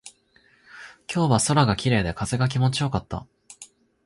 [1.13, 3.27] 今日は空が綺麗で、風が気持ちよかった。